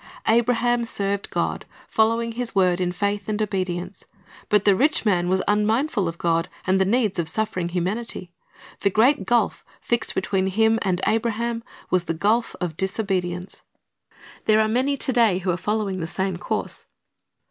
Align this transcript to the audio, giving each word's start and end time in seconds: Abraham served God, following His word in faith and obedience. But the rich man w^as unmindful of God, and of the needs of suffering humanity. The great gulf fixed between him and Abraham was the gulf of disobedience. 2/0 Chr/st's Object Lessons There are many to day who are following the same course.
Abraham 0.27 0.83
served 0.83 1.29
God, 1.29 1.67
following 1.87 2.31
His 2.31 2.55
word 2.55 2.81
in 2.81 2.91
faith 2.91 3.29
and 3.29 3.39
obedience. 3.39 4.03
But 4.49 4.65
the 4.65 4.75
rich 4.75 5.05
man 5.05 5.29
w^as 5.29 5.41
unmindful 5.47 6.07
of 6.07 6.17
God, 6.17 6.49
and 6.65 6.73
of 6.77 6.79
the 6.79 6.91
needs 6.91 7.19
of 7.19 7.29
suffering 7.29 7.69
humanity. 7.69 8.31
The 8.79 8.89
great 8.89 9.27
gulf 9.27 9.63
fixed 9.79 10.15
between 10.15 10.47
him 10.47 10.79
and 10.81 11.01
Abraham 11.05 11.63
was 11.91 12.05
the 12.05 12.15
gulf 12.15 12.55
of 12.59 12.77
disobedience. 12.77 13.57
2/0 13.57 13.59
Chr/st's 13.59 13.61
Object 13.61 14.07
Lessons 14.07 14.43
There 14.47 14.59
are 14.59 14.67
many 14.67 14.97
to 14.97 15.13
day 15.13 15.37
who 15.37 15.51
are 15.51 15.55
following 15.55 15.99
the 15.99 16.07
same 16.07 16.35
course. 16.37 16.87